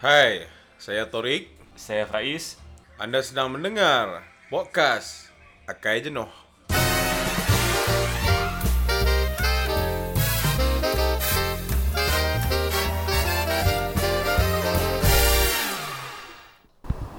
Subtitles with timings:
[0.00, 0.48] Hai,
[0.80, 1.52] saya Torik.
[1.76, 2.56] Saya Faiz.
[2.96, 5.28] Anda sedang mendengar podcast
[5.68, 6.24] Akai Jenuh.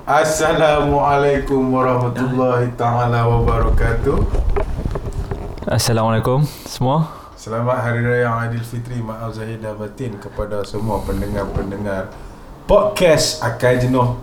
[0.10, 4.26] Assalamualaikum warahmatullahi taala wabarakatuh.
[5.70, 7.14] Assalamualaikum semua.
[7.38, 12.10] Selamat Hari Raya Aidilfitri Maaf Zahir dan Batin kepada semua pendengar-pendengar
[12.68, 14.18] podcast Akai Jenuh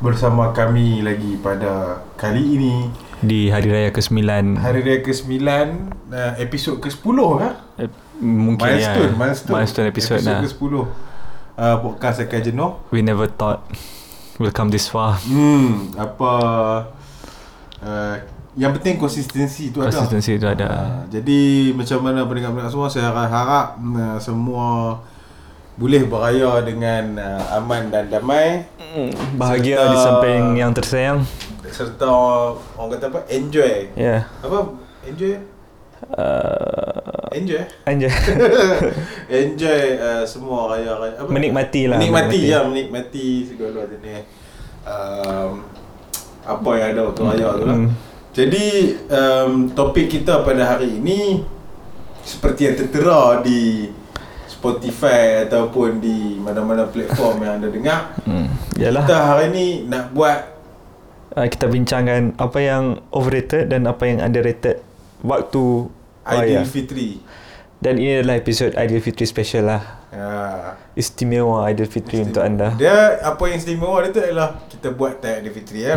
[0.00, 2.74] bersama kami lagi pada kali ini
[3.22, 4.18] Di hari raya ke-9
[4.58, 5.34] Hari Raya ke-9
[6.10, 9.18] uh, episod ke-10 lah eh, mungkin milestone, ya.
[9.18, 10.40] milestone milestone episod nah.
[10.42, 10.86] ke-10 uh,
[11.82, 13.66] podcast Akai Jenuh We never thought
[14.40, 15.20] we'll come this far.
[15.22, 16.32] hmm, apa
[17.84, 18.14] uh,
[18.52, 20.68] yang penting konsistensi tu ada Konsistensi itu ada.
[20.68, 24.66] Uh, jadi macam mana pendengar-pendengar semua saya akan harap uh, semua
[25.74, 28.68] boleh beraya dengan uh, aman dan damai
[29.34, 31.18] Bahagia serta- di samping yang tersayang.
[31.64, 32.08] serta
[32.74, 33.88] orang kata apa enjoy.
[33.94, 34.28] Yeah.
[34.40, 35.40] apa enjoy
[36.02, 38.10] Uh, enjoy Anjay.
[39.46, 41.94] enjoy uh, semua raya raya apa Menikmati lah.
[41.94, 44.26] menikmati ya menikmati segala jenis
[44.82, 45.62] um,
[46.42, 47.90] apa yang ada waktu raya tu lah Hmm.
[48.34, 48.66] jadi
[49.08, 51.46] um, topik kita pada hari ini
[52.20, 53.86] seperti yang tertera di
[54.62, 58.46] Spotify ataupun di mana-mana platform yang anda dengar Hmm.
[58.78, 59.02] Yalah.
[59.02, 60.54] kita hari ni nak buat
[61.32, 64.84] Uh, kita bincangkan apa yang overrated dan apa yang underrated
[65.24, 65.88] waktu.
[66.28, 67.24] Aidilfitri
[67.80, 70.01] Dan ini adalah episod Aidilfitri special lah.
[70.12, 70.28] Ya.
[70.92, 72.76] Istimewa Aidilfitri untuk anda.
[72.76, 75.96] Dia apa yang istimewa dia tu adalah kita buat tag Aidilfitri ya.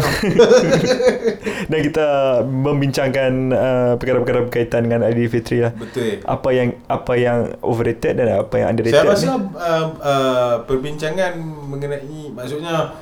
[1.70, 2.08] Dan kita
[2.48, 5.76] membincangkan uh, perkara-perkara berkaitan dengan Aidilfitri lah.
[5.76, 6.24] Betul.
[6.24, 8.96] Apa yang apa yang overrated dan apa yang underrated.
[8.96, 9.52] Saya rasa ni.
[9.60, 11.36] uh, uh, perbincangan
[11.68, 12.96] mengenai maksudnya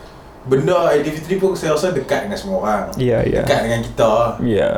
[0.49, 2.85] benda Aidilfitri pun saya rasa dekat dengan semua orang.
[2.97, 3.45] Ya, ya.
[3.45, 4.13] Dekat dengan kita.
[4.43, 4.71] Ya.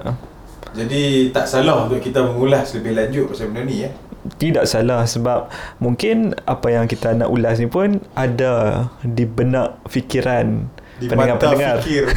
[0.76, 3.90] Jadi tak salah untuk kita mengulas lebih lanjut pasal benda ni ya.
[4.28, 5.48] Tidak salah sebab
[5.78, 8.54] mungkin apa yang kita nak ulas ni pun ada
[9.02, 10.66] di benak fikiran
[10.96, 11.76] Di mata pendengar-pendengar.
[11.80, 12.04] fikir.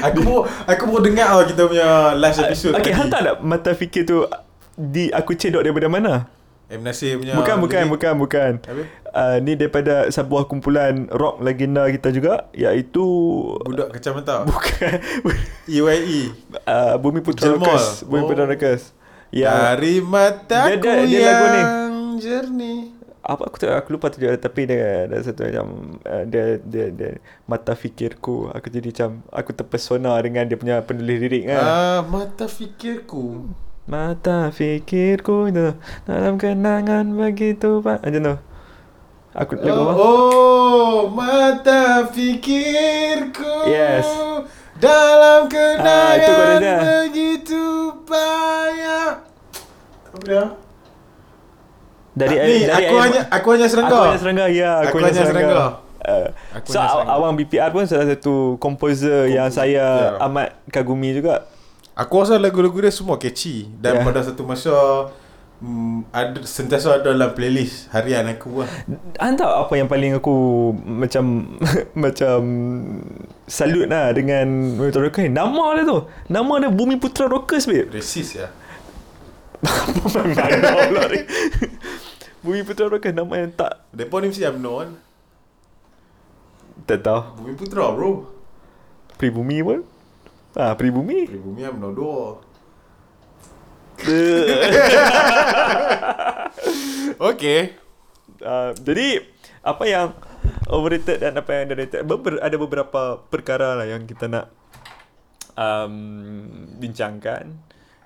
[0.00, 4.02] aku pun aku pun dengar lah kita punya last episode Okey, hantar tak mata fikir
[4.04, 4.24] tu
[4.72, 6.14] di aku cedok daripada mana?
[6.68, 7.92] M Nasir punya bukan, bukan, lirik.
[7.92, 8.52] bukan, bukan.
[8.60, 8.86] Habis?
[9.08, 13.00] Uh, ni daripada sebuah kumpulan rock legenda kita juga iaitu
[13.58, 14.44] Budak kacang mata.
[14.48, 15.00] bukan
[15.64, 16.28] EYE.
[16.62, 17.56] uh, Bumi Putra.
[17.56, 18.28] Rockers Bumi Oh.
[18.28, 18.92] Putra Rockers
[19.30, 21.62] yang Dari mataku Dia- dia- dia yang lagu ni.
[22.18, 22.80] jernih.
[23.20, 25.66] apa aku tak aku lupa tujuh tapi dia ada satu macam
[26.00, 27.10] uh, dia, dia dia
[27.44, 32.48] mata fikirku aku jadi macam aku terpesona dengan dia punya penulis lirik kan Ah, mata
[32.48, 33.52] fikirku.
[33.84, 38.34] mata fikirku itu dalam kenangan begitu pak macam tu
[39.34, 43.52] aku lagu Oh, apa oh, mata fikirku.
[43.68, 44.08] Yes.
[44.78, 46.76] Dalam Ah, kenangan chorusnya.
[46.78, 47.64] begitu
[48.04, 49.12] banyak.
[50.08, 50.44] Apa dia?
[52.14, 53.90] dari Ah, ni, dari aku air- hanya aku hanya serangga.
[53.92, 55.62] Aku hanya serangga ya Aku hanya serangga.
[55.98, 57.12] Uh, Aku so hanya serangga.
[57.12, 60.18] awang BPR pun salah satu komposer yang saya ya.
[60.20, 61.46] amat kagumi juga
[61.92, 64.02] Aku rasa lagu-lagu dia semua catchy dan Ya.
[64.02, 64.70] pada satu masa
[65.58, 68.70] mm, ada sentiasa ada dalam playlist harian aku lah.
[69.18, 70.34] Anda apa yang paling aku
[70.82, 71.56] macam
[72.04, 72.40] macam
[73.46, 74.46] salut lah dengan
[74.78, 75.32] Metro Rockers ni.
[75.34, 75.98] Nama dia tu.
[76.30, 77.90] Nama dia Bumi Putra Rockers babe.
[77.90, 78.48] Racist ya.
[80.14, 81.20] Mana pula ni.
[82.38, 84.90] Bumi Putra Rockers nama yang tak Depa ni mesti UMNO kan.
[86.86, 87.42] tak tahu.
[87.42, 88.30] Bumi Putra bro.
[89.18, 89.82] Pribumi pun.
[90.54, 91.26] Ah, Pribumi.
[91.26, 92.22] Pribumi UMNO dua.
[97.18, 97.74] Okay.
[98.40, 99.24] uh, jadi
[99.60, 100.06] apa yang
[100.66, 104.44] overrated dan apa yang underrated Beber, ada beberapa perkara lah yang kita nak
[105.52, 105.92] um,
[106.78, 107.52] bincangkan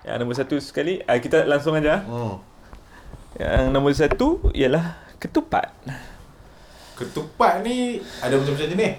[0.02, 2.40] yang nombor satu sekali uh, kita langsung aja Hmm.
[3.36, 5.70] yang nombor satu ialah ketupat
[6.92, 8.94] Ketupat ni ada macam-macam jenis.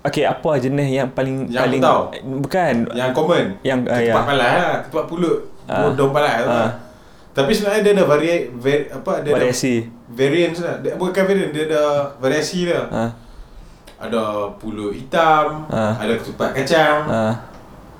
[0.00, 2.00] Okey, apa jenis yang paling Yang paling tahu.
[2.40, 3.44] bukan Yang common.
[3.62, 4.14] Yang, ah, ketupat ya.
[4.26, 4.74] palas lah.
[4.84, 5.38] Ketupat pulut.
[5.70, 5.86] Ah.
[5.86, 6.54] Bodong palas tu Ah.
[6.58, 6.70] lah.
[7.30, 9.86] Tapi sebenarnya dia ada vari, vari apa dia variasi.
[9.86, 10.74] ada variance lah.
[10.82, 11.82] Dia, bukan variant, dia ada
[12.18, 12.82] variasi dia.
[12.90, 13.02] Ha.
[14.00, 14.22] Ada
[14.56, 15.94] pulut hitam, Ah.
[15.94, 17.22] ada ketupat kacang, Ha.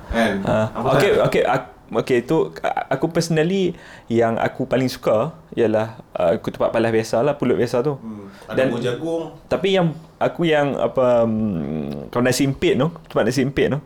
[0.08, 0.32] kan?
[0.43, 0.56] Ha.
[0.90, 2.55] Okey, okey, aku Okey, itu
[2.87, 3.75] aku personally
[4.06, 7.99] yang aku paling suka ialah uh, ketupat palas biasa lah, pulut biasa tu.
[7.99, 8.31] Hmm.
[8.46, 9.25] Ada Dan- buah jagung.
[9.50, 13.82] Tapi yang aku yang apa um, kalau nasi impit tu, tempat nasi impit tu.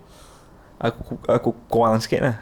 [0.77, 2.37] Aku aku kurang sikit lah.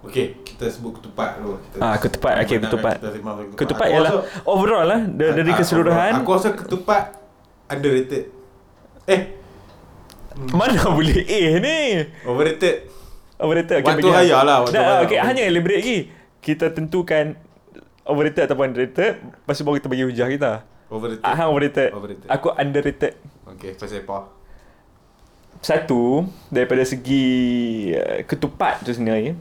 [0.00, 1.58] Okey, kita sebut ketupat dulu.
[1.60, 2.32] Kita Ah, ketupat.
[2.38, 2.94] Okey, Kita ketupat.
[2.96, 6.12] kita pasal Ketupat Aku ialah rasa- overall lah da- dari Ah, keseluruhan.
[6.16, 7.02] Aku rasa ketupat
[7.66, 8.24] underrated.
[9.04, 9.20] Eh,
[10.48, 11.78] Mana boleh eh ni?
[12.22, 12.86] overrated.
[13.36, 13.76] Overrated.
[13.76, 15.02] Okay, Waktu raya lah, waktu raya.
[15.02, 15.98] okay, hanya elaborate lagi.
[16.38, 17.34] Kita tentukan
[18.04, 19.18] overrated ataupun underrated.
[19.18, 20.52] Lepas tu baru kita bagi hujah kita.
[20.88, 21.22] Overrated.
[21.22, 21.90] Ah, hang overrated.
[21.90, 22.28] Overrated.
[22.28, 23.12] Aku underrated.
[23.48, 24.30] Okey, pasal apa?
[25.58, 27.26] Satu, daripada segi
[27.90, 29.34] uh, ketupat tu sendiri,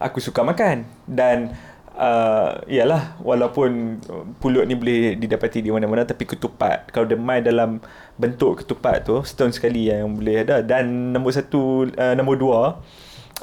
[0.00, 0.88] aku suka makan.
[1.04, 1.52] Dan
[1.94, 4.00] uh, ialah, walaupun
[4.40, 7.84] pulut ni boleh didapati di mana-mana, tapi ketupat, kalau dia main dalam
[8.16, 10.64] bentuk ketupat tu, setahun sekali yang boleh ada.
[10.64, 12.60] Dan nombor satu, uh, nombor dua,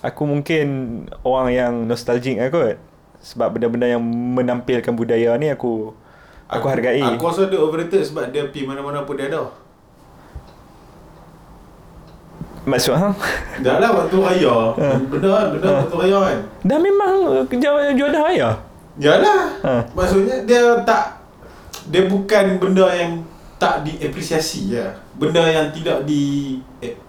[0.01, 0.67] aku mungkin
[1.21, 2.75] orang yang nostalgic lah kot.
[3.17, 4.03] Sebab benda-benda yang
[4.37, 5.93] menampilkan budaya ni aku
[6.47, 7.01] aku, hargai.
[7.17, 9.66] Aku rasa dia overrated sebab dia pergi mana-mana pun dia ada.
[12.67, 13.15] Maksud hang?
[13.63, 14.75] Dah lah waktu raya.
[15.07, 16.39] Benda benda waktu raya kan.
[16.67, 18.49] Dah memang uh, jual, jual dah raya.
[18.99, 19.43] Yalah.
[19.63, 19.73] Ha.
[19.95, 21.23] Maksudnya dia tak
[21.87, 23.23] dia bukan benda yang
[23.55, 24.99] tak diapresiasi ya.
[25.15, 26.99] Benda yang tidak di eh,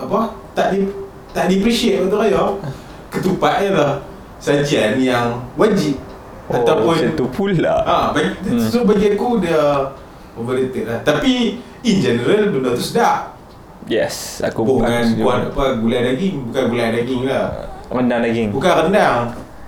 [0.00, 0.32] apa?
[0.56, 0.88] Tak di
[1.36, 2.56] tak di appreciate waktu raya.
[3.12, 4.00] Ketupat je lah.
[4.40, 6.00] Sajian yang wajib
[6.44, 7.74] Oh, ataupun macam tu pula.
[7.88, 8.68] Ah, bagi, hmm.
[8.68, 9.88] so bagi aku dia
[10.36, 11.00] overrated lah.
[11.00, 13.33] Tapi in general benda tu sedap.
[13.84, 17.46] Yes, aku Bukan aku buat apa gulai daging, bukan gulai daging lah.
[17.86, 18.48] rendang daging.
[18.50, 19.18] Bukan rendang.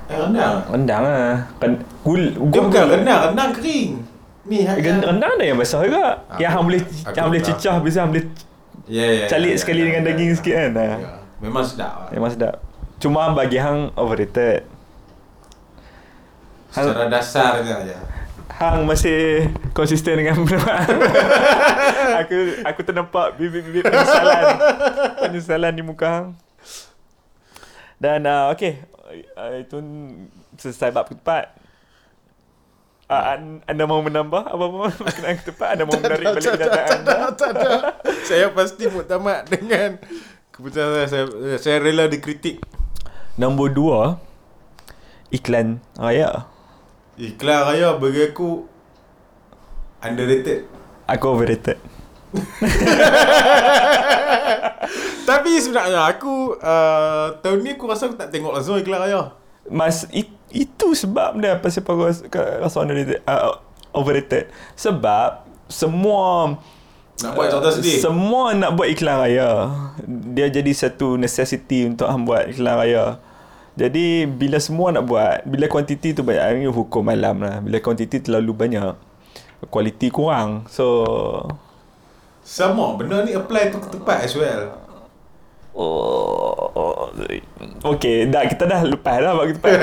[0.07, 0.55] Eh rendang.
[0.67, 1.35] Rendang lah.
[1.57, 1.71] Kan
[2.01, 3.91] gul Dia bukan rendang, rendang kering.
[4.47, 6.25] Ni ha- Gen- rendang ada yang basah juga.
[6.27, 8.25] Aku- yang hang boleh aku hang boleh cecah bisa hang boleh
[8.87, 9.27] Ya ya.
[9.27, 10.71] calik ya, sekali ya, dengan ya, daging ya, sikit kan.
[10.73, 10.87] ya.
[10.87, 10.97] Ha.
[11.37, 12.09] Memang sedap lah.
[12.09, 12.55] Memang sedap.
[12.97, 14.65] Cuma bagi hang overrated.
[16.71, 17.97] Secara dasarnya je.
[18.57, 20.65] Hang masih konsisten dengan benda
[22.25, 24.45] Aku aku ternampak bibit-bibit penyesalan.
[25.21, 26.27] Penyesalan di muka hang.
[28.01, 28.81] Dan uh, okay.
[29.37, 29.79] Uh, Itu
[30.57, 31.53] selesai bab ketupat
[33.13, 37.17] uh, an, Anda mau menambah apa-apa berkenaan ketupat Anda mau menarik balik kenyataan anda?
[37.37, 37.71] tak ada.
[38.25, 40.01] Saya pasti muktamad dengan
[40.57, 41.07] keputusan saya.
[41.07, 41.25] Saya,
[41.61, 42.65] saya rela dikritik.
[43.37, 44.01] Nombor dua
[45.29, 46.56] Iklan raya
[47.17, 48.69] Iklan raya bagi aku
[50.05, 50.69] underrated.
[51.09, 51.81] Aku overrated
[55.29, 59.33] Tapi sebenarnya aku uh, tahun ni aku rasa aku tak tengok langsung iklan raya.
[59.73, 62.23] Mas it, itu sebab dia pasal aku rasa,
[62.61, 63.65] rasa underrated, uh,
[63.97, 64.53] overrated.
[64.77, 66.61] Sebab semua
[67.17, 67.97] Nak buat contoh sedih.
[67.97, 69.73] Semua nak buat iklan raya.
[70.05, 73.17] Dia jadi satu necessity untuk hang buat iklan raya.
[73.77, 77.61] Jadi bila semua nak buat, bila kuantiti tu banyak, ini hukum malam lah.
[77.61, 78.97] Bila kuantiti terlalu banyak,
[79.69, 80.65] kualiti kurang.
[80.73, 81.05] So
[82.41, 84.81] Sama, benda ni apply to ketupat as well.
[85.77, 87.13] Oh,
[87.85, 89.69] okay, dah kita dah lepas dah bab kita.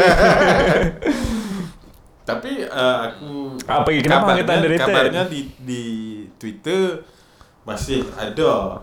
[2.24, 3.30] Tapi uh, aku
[3.68, 4.02] Apa lagi?
[4.02, 4.88] Kenapa hang kata underrated?
[4.90, 5.84] Kabarnya di di
[6.40, 7.04] Twitter
[7.68, 8.80] masih ada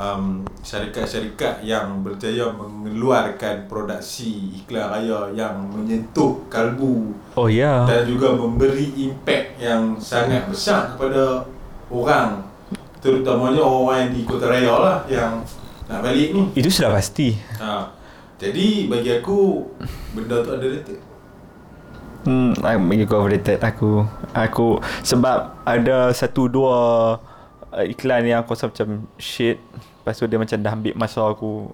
[0.00, 7.84] um, syarikat-syarikat yang berjaya mengeluarkan produksi iklan raya yang menyentuh kalbu oh ya.
[7.84, 11.44] dan juga memberi impak yang sangat besar kepada
[11.92, 12.48] orang
[13.04, 15.44] terutamanya orang yang di kota raya lah yang
[15.90, 16.42] nak balik ni.
[16.54, 17.34] Itu sudah pasti.
[17.58, 17.90] Ha.
[18.40, 19.66] Jadi bagi aku
[20.16, 21.00] benda tu underrated.
[22.24, 23.92] Hmm, aku bagi aku overrated aku.
[24.36, 24.66] Aku
[25.02, 26.78] sebab ada satu dua
[27.72, 29.58] uh, iklan yang aku rasa macam shit.
[30.00, 31.68] Lepas tu dia macam dah ambil masa aku.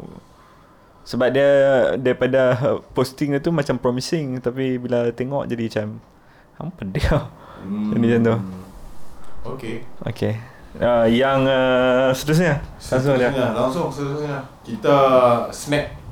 [1.07, 1.49] Sebab dia
[1.95, 2.59] daripada
[2.91, 5.87] posting dia tu macam promising tapi bila tengok jadi macam
[6.59, 7.15] apa dia?
[7.63, 7.89] Hmm.
[7.95, 8.37] Jadi macam tu.
[9.55, 9.77] Okey.
[10.11, 10.35] Okay.
[10.77, 12.61] Uh, yang uh, seterusnya
[12.93, 13.31] langsung dia.
[13.33, 14.45] Langsung seterusnya.
[14.67, 14.97] Kita
[15.55, 16.07] snap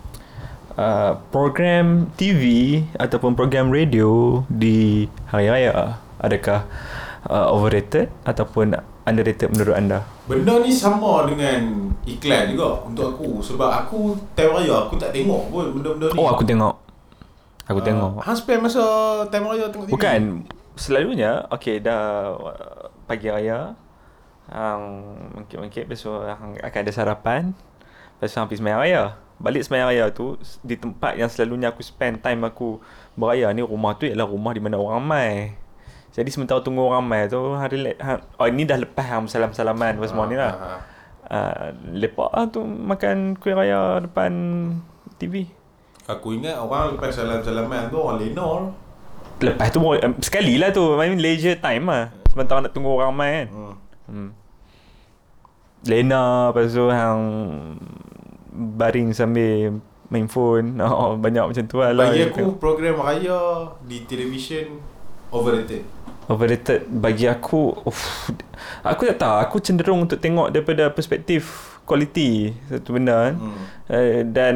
[0.74, 6.66] Uh, program TV ataupun program radio di hari raya adakah
[7.30, 8.74] uh, overrated ataupun
[9.04, 9.98] underrated menurut anda?
[10.24, 15.48] Benda ni sama dengan iklan juga untuk aku sebab aku time raya aku tak tengok
[15.48, 16.18] pun benda-benda ni.
[16.18, 16.74] Oh aku tengok.
[17.64, 18.12] Aku Ah, tengok.
[18.20, 18.84] Hang spend masa
[19.32, 19.92] time raya tengok TV.
[19.96, 20.20] Bukan
[20.74, 23.78] selalunya okay dah uh, pagi raya
[24.44, 24.82] hang
[25.32, 27.42] mungkin-mungkin besok hang akan ada sarapan
[28.18, 29.02] lepas tu hang pergi sembahyang raya
[29.40, 32.76] balik sembahyang raya tu di tempat yang selalunya aku spend time aku
[33.14, 35.30] beraya ni rumah tu ialah rumah di mana orang ramai
[36.14, 40.06] jadi sementara tunggu orang ramai tu hari ha, oh ini dah lepas hang salam-salaman apa
[40.06, 40.80] semua ni lah Ah, ah.
[41.26, 44.30] uh, lepak lah tu makan kuih raya depan
[45.18, 45.50] TV
[46.06, 48.58] Aku ingat orang lepas salam-salaman tu orang lenor.
[49.40, 53.10] lepas tu um, sekali lah tu I mean leisure time lah sementara nak tunggu orang
[53.10, 53.74] ramai kan Hmm.
[54.04, 54.30] Hmm.
[55.84, 57.20] Lena Lepas tu hang
[58.54, 60.78] Baring sambil main phone.
[60.84, 61.90] Oh, banyak macam tu lah.
[61.90, 64.78] Bagi aku program raya di television
[65.30, 65.82] overrated.
[66.24, 68.32] overrated bagi aku uff,
[68.82, 71.44] aku tak tahu aku cenderung untuk tengok daripada perspektif
[71.84, 73.56] kualiti satu benda kan Hmm.
[73.86, 74.54] uh, dan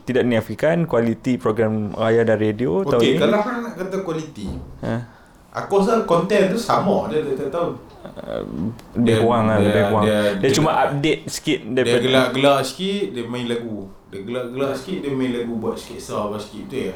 [0.00, 4.46] tidak dinafikan kualiti program raya dan radio tahun Okey, ni kalau nak kata quality,
[4.78, 4.94] ha,
[5.52, 7.74] aku rasa konten tu sama dia tak tahu.
[8.14, 8.42] uh,
[8.96, 12.58] dia kurang lah dia- dia, kurang dia, dia- dia, dia- cuma update sikit Dia gelak-gelak
[12.62, 13.90] sikit, dia main lagu.
[14.06, 16.62] Dia gelak-gelak sikit, dia main lagu buat sketsa apa sikit.
[16.68, 16.94] Betul ya?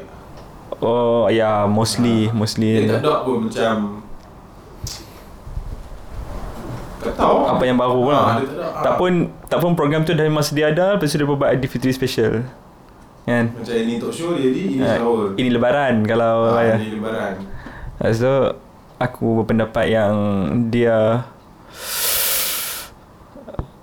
[0.77, 2.83] Oh ya mostly mostly.
[2.83, 3.75] Dia tak ada pun macam
[6.97, 7.39] tak tahu.
[7.47, 9.11] Apa yang baru Ah, lah tak pun
[9.45, 12.43] tak pun program tu dah masa dia ada lepas tu dia buat Aidilfitri special.
[13.23, 13.51] Kan?
[13.51, 15.35] Macam ini talk show dia di ini Ah, sahur.
[15.35, 17.33] ini lebaran kalau Ah, raya ini lebaran.
[18.11, 18.55] So
[18.97, 20.13] aku berpendapat yang
[20.69, 21.27] dia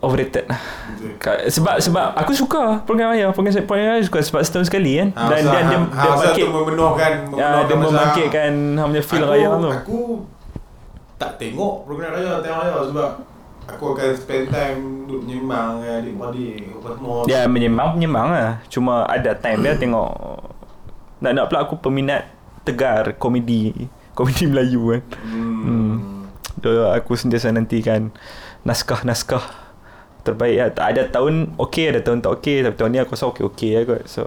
[0.05, 0.61] overrated lah.
[0.93, 1.11] Betul.
[1.17, 5.09] Ka- Sebab sebab aku suka program raya, program program raya suka sebab setahun sekali kan.
[5.13, 8.89] Ha, Dan dia dia, ha- dia ha, bangkit tu memenuhkan ya, memenuhkan dia membangkitkan hang
[8.89, 9.71] punya feel raya tu.
[9.71, 9.99] Aku
[11.17, 13.11] tak tengok program raya tengok raya sebab
[13.65, 17.17] aku akan spend time duduk menyembang dengan adik-beradik apa semua.
[17.25, 18.51] Dia menyembang menyembang lah.
[18.69, 20.11] Cuma ada time dia tengok
[21.19, 22.29] nak nak pula aku peminat
[22.61, 23.73] tegar komedi
[24.13, 25.03] komedi Melayu kan.
[25.25, 25.93] Hmm.
[26.55, 28.09] So, aku sentiasa nantikan
[28.65, 29.43] naskah-naskah
[30.25, 30.69] terbaik lah.
[30.73, 32.65] Ada tahun okey, ada tahun tak okey.
[32.65, 34.03] Tapi tahun ni aku rasa okey-okey lah kot.
[34.09, 34.23] So,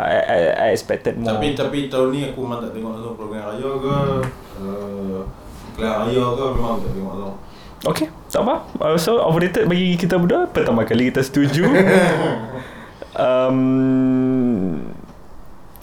[0.00, 1.36] I, I, I expected more.
[1.36, 3.96] Tapi tapi tahun ni aku memang tak tengok langsung program raya ke
[4.58, 5.20] uh,
[5.74, 7.38] Kelas raya ke memang tak tengok langsung
[7.84, 8.64] Okay, tak apa.
[8.80, 10.48] Uh, so, overrated bagi kita berdua.
[10.48, 11.68] Pertama kali kita setuju.
[13.28, 14.88] um,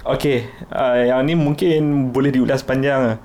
[0.01, 3.21] okay, uh, yang ni mungkin boleh diulas panjang.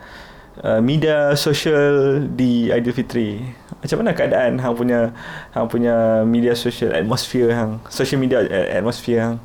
[0.56, 3.44] Uh, media sosial di Aidilfitri.
[3.76, 5.12] Macam mana keadaan hang punya
[5.52, 9.36] hang punya media sosial atmosphere hang, social media uh, atmosphere hang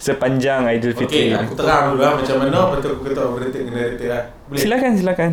[0.00, 1.34] sepanjang Aidilfitri.
[1.36, 4.60] aku terang dulu lah macam mana Betul aku kata rated lah Boleh?
[4.62, 5.30] Silakan, silakan.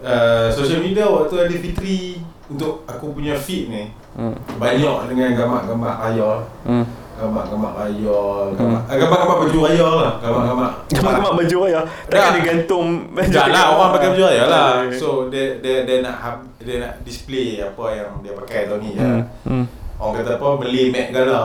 [0.00, 3.84] Uh, social media waktu ada Fitri Untuk aku punya feed ni
[4.14, 4.30] Hmm.
[4.62, 6.30] Banyak dengan gambar-gambar raya
[6.62, 6.86] Hmm.
[7.14, 8.20] Gambar-gambar raya
[8.58, 8.90] gambar, hmm.
[8.90, 11.80] Gambar-gambar baju raya lah Gambar-gambar Kamu baju raya.
[12.10, 12.34] Takkan Tak.
[12.34, 12.86] dia gantung
[13.30, 14.98] Tak lah, orang pakai baju raya lah Eh.
[14.98, 16.16] So, dia, dia, dia nak
[16.58, 19.22] dia nak display apa yang dia pakai tahun ni je Hmm.
[19.46, 19.64] Hmm.
[19.94, 21.42] Orang kata apa, Malay Met Gala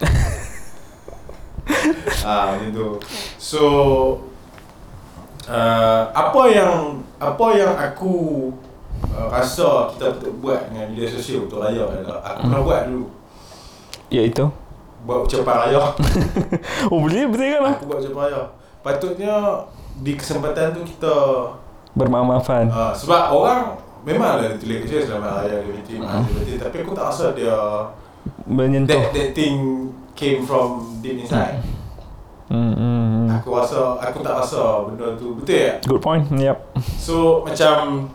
[2.24, 2.88] Ah, macam tu
[3.36, 3.62] So
[5.46, 6.72] uh, Apa yang
[7.18, 8.12] Apa yang aku
[9.10, 13.06] uh, Rasa kita patut buat dengan media sosial untuk raya adalah Aku pernah buat dulu
[14.10, 14.42] Ya itu.
[15.00, 15.80] Buat ucapan raya
[16.92, 17.74] Oh boleh betul kan lah.
[17.74, 18.42] Aku buat ucapan raya
[18.80, 19.34] Patutnya
[19.96, 21.14] Di kesempatan tu kita
[21.92, 22.68] Bermaaf-maafan.
[22.68, 23.62] uh, Sebab orang
[24.00, 26.24] Memang ada tulis je selamat raya Liberty Hmm.
[26.26, 27.56] Liberty Tapi aku tak rasa dia
[28.44, 28.92] Menyentuh.
[28.92, 31.60] That, that thing came from deep inside
[32.50, 33.26] Hmm, hmm, hmm.
[33.38, 35.74] Aku rasa Aku tak rasa benda tu Betul tak?
[35.86, 36.24] Good point.
[36.28, 36.56] Yep.
[36.98, 38.08] So macam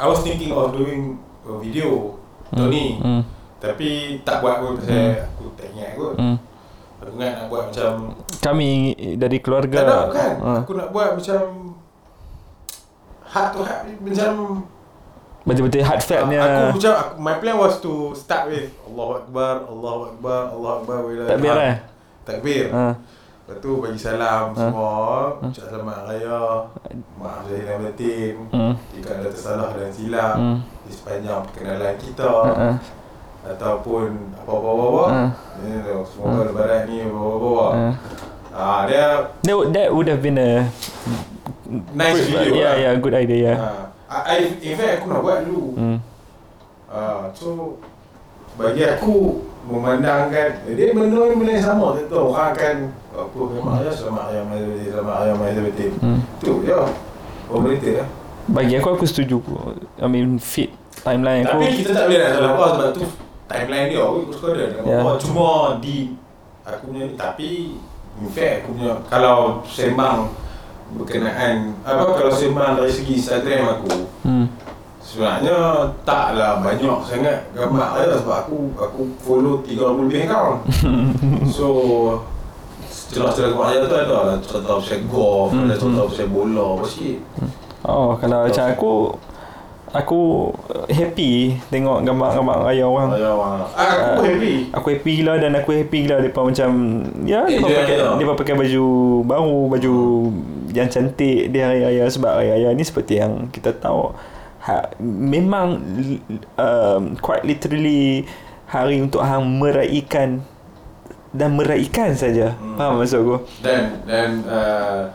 [0.00, 2.16] I was thinking of doing a video
[2.52, 3.22] ni Hmm.
[3.62, 3.88] Tapi
[4.20, 6.36] tak buat pun pasal aku tak ingat kot Hmm.
[6.98, 7.92] Aku ingat nak buat macam
[8.36, 8.70] Kami
[9.16, 9.76] dari keluarga.
[9.76, 10.50] Tak ada kan Ha.
[10.60, 11.40] Aku nak buat macam
[13.24, 14.32] Heart to heart Macam
[15.42, 16.40] Betul-betul heartfelt punya.
[16.40, 20.96] Aku macam aku, My plan was to start with Allahu Akbar Allahu Akbar Allahu Akbar
[21.00, 21.62] wa ilal Takbir hamd.
[21.64, 21.76] eh?
[22.22, 22.84] Takbir Ha.
[23.42, 24.56] Lepas tu bagi salam Ha.
[24.56, 24.94] semua
[25.40, 26.40] Ucap selamat raya
[27.16, 28.74] Maaf zahir dan batin Hmm.
[28.92, 30.58] Jika ada tersalah dan silap Hmm.
[30.82, 32.68] Di sepanjang perkenalan kita Ha.
[33.42, 34.06] Ataupun
[34.38, 35.22] apa-apa-apa Ha.
[35.60, 37.86] Ni tu, Semoga lebaran ni bawa-bawa Ha.
[38.54, 40.70] Ah, Dia That would, that would have been a
[41.90, 43.38] nice video Yeah, lah yeah, good idea.
[43.42, 43.56] Yeah.
[44.06, 45.98] Ah, I, I, in fact aku nak buat dulu Hmm.
[46.86, 47.78] Ah, So
[48.54, 52.76] Bagi aku Memandangkan Dia benda ni benda yang sama Tentu orang akan
[53.14, 56.18] Apa raya Masa betul Selamat raya Masa betul Hmm.
[56.38, 56.78] Tu je
[57.50, 58.08] Overrated lah
[58.42, 59.38] Bagi aku aku setuju.
[59.98, 61.62] I mean fit timeline aku.
[61.62, 63.02] Tapi kita tak boleh nak salah apa sebab tu
[63.52, 65.14] timeline dia aku suka dia yeah.
[65.20, 66.16] cuma di
[66.62, 67.48] aku punya ni tapi
[68.16, 70.30] in fact aku punya kalau sembang
[70.92, 73.92] berkenaan apa kalau sembang dari segi Instagram aku
[74.22, 74.46] Hmm.
[75.02, 75.58] sebenarnya
[76.06, 80.62] taklah banyak sangat gambar saya sebab aku aku follow 30 lebih account
[81.58, 81.66] so
[83.10, 86.06] celah-celah gambar saya tu ada lah cerita pasal golf Hmm, ada hmm.
[86.06, 87.18] pasal bola apa sikit
[87.82, 88.92] Oh, kalau macam aku
[89.92, 90.48] aku
[90.88, 93.08] happy tengok gambar-gambar raya orang.
[93.12, 96.70] Raya orang ah, aku happy Aku happy gila dan aku happy gila depa macam
[97.28, 98.16] ya depa Enjoy pakai lah.
[98.16, 98.86] depa pakai baju
[99.28, 99.94] baru, baju
[100.72, 104.16] yang cantik di hari raya sebab hari raya ni seperti yang kita tahu
[104.64, 105.76] ha, memang
[106.56, 108.24] um, quite literally
[108.64, 110.40] hari untuk hang meraihkan
[111.32, 112.56] dan meraikan saja.
[112.56, 112.76] Hmm.
[112.76, 113.36] Faham maksud aku?
[113.64, 115.08] Dan dan uh,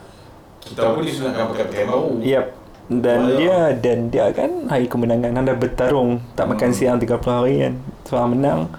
[0.62, 2.10] kita pun disunatkan pakai pakaian baru.
[2.22, 2.46] Yep.
[2.88, 3.36] Dan ya.
[3.36, 6.78] dia dan dia kan hari kemenangan anda bertarung tak makan Hmm.
[6.78, 7.74] siang 30 hari kan.
[8.08, 8.72] Tuhan menang.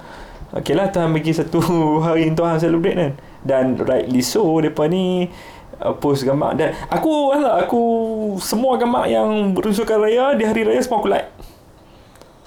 [0.57, 1.61] Okey lah Tuhan bagi satu
[2.07, 3.13] hari Tuhan celebrate kan.
[3.45, 5.29] Dan rightly so depa ni
[5.85, 7.83] uh, post gambar dan aku lah aku
[8.41, 11.29] semua gambar yang berunsurkan raya di hari raya semua aku like.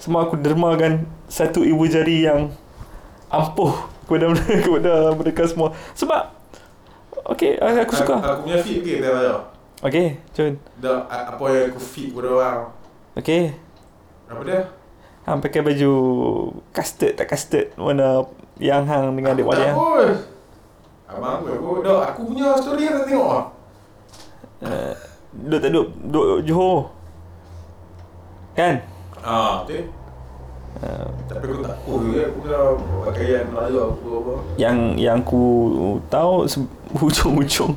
[0.02, 2.50] Semua aku dermakan satu ibu jari yang
[3.30, 5.70] ampuh kepada mereka, kepada mereka semua.
[5.94, 6.22] Sebab
[7.38, 8.18] okey aku suka.
[8.18, 9.51] Aku, aku punya feed okey okay, raya.
[9.82, 10.54] Okey, Jun.
[10.78, 12.58] Dah apa yang aku feed kepada orang.
[13.18, 13.50] Okey.
[14.30, 14.60] Apa dia?
[15.22, 15.92] Hang pakai baju
[16.70, 18.26] custard tak custard warna
[18.58, 19.74] yang hang dengan adik Aku tak wadah.
[19.74, 20.08] pun.
[21.06, 23.44] Abang aku aku dah aku punya story tak tengok ah.
[24.62, 24.94] Uh,
[25.34, 26.78] duduk tak duduk duduk Johor.
[28.54, 28.74] Kan?
[29.18, 29.86] Ah, betul.
[30.80, 32.64] Uh, Tapi aku tak tahu juga aku dah
[33.04, 34.34] pakaian raya aku apa.
[34.56, 35.44] yang yang aku
[36.08, 36.48] tahu
[36.98, 37.76] hujung-hujung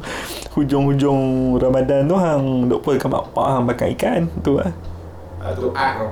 [0.56, 1.22] hujung-hujung
[1.60, 4.72] Ramadan tu hang duk pun kat mak hang bakar ikan tu lah.
[5.44, 6.08] Ah tu tau.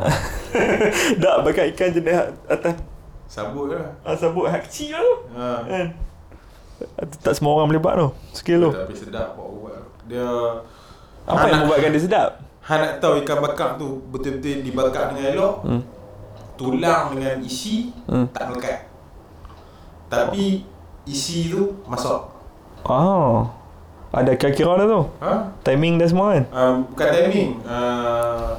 [1.23, 2.75] Dak bakar ikan jenis atas
[3.31, 3.89] Sabut lah.
[4.05, 5.15] ah, sabut hak kecil tu.
[5.33, 5.65] Ha.
[5.65, 5.87] Kan?
[7.25, 8.07] Tak semua orang boleh buat tu.
[8.37, 8.71] Skill tu.
[8.75, 9.81] Tapi sedap buat buat.
[10.05, 10.27] Dia
[11.25, 12.29] Apa yang membuatkan dia sedap?
[12.69, 15.55] Han nak tahu ikan bakar tu betul-betul dibakar dengan elok.
[15.65, 15.81] Hmm.
[16.53, 18.29] Tulang dengan isi Hmm.
[18.29, 18.85] tak melekat.
[20.07, 20.61] Tapi
[21.03, 22.29] isi tu masuk.
[22.85, 23.49] Oh.
[24.13, 25.01] Ada kira-kira dah tu.
[25.25, 25.33] Ha?
[25.65, 26.45] Timing dah semua kan?
[26.53, 27.49] Um, bukan timing.
[27.65, 28.53] Uh,